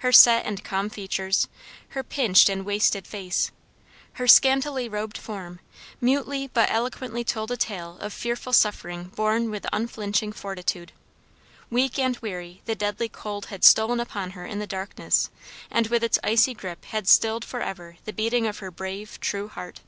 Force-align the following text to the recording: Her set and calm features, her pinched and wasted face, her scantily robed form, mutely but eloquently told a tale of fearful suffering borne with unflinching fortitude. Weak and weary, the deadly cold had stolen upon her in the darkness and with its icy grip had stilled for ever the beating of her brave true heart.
Her 0.00 0.12
set 0.12 0.44
and 0.44 0.62
calm 0.62 0.90
features, 0.90 1.48
her 1.96 2.02
pinched 2.02 2.50
and 2.50 2.62
wasted 2.66 3.06
face, 3.06 3.50
her 4.12 4.28
scantily 4.28 4.86
robed 4.86 5.16
form, 5.16 5.60
mutely 5.98 6.48
but 6.48 6.70
eloquently 6.70 7.24
told 7.24 7.50
a 7.50 7.56
tale 7.56 7.96
of 8.02 8.12
fearful 8.12 8.52
suffering 8.52 9.04
borne 9.04 9.50
with 9.50 9.64
unflinching 9.72 10.30
fortitude. 10.34 10.92
Weak 11.70 11.98
and 11.98 12.18
weary, 12.18 12.60
the 12.66 12.74
deadly 12.74 13.08
cold 13.08 13.46
had 13.46 13.64
stolen 13.64 13.98
upon 13.98 14.32
her 14.32 14.44
in 14.44 14.58
the 14.58 14.66
darkness 14.66 15.30
and 15.70 15.86
with 15.86 16.04
its 16.04 16.18
icy 16.22 16.52
grip 16.52 16.84
had 16.84 17.08
stilled 17.08 17.42
for 17.46 17.62
ever 17.62 17.96
the 18.04 18.12
beating 18.12 18.46
of 18.46 18.58
her 18.58 18.70
brave 18.70 19.18
true 19.20 19.48
heart. 19.48 19.80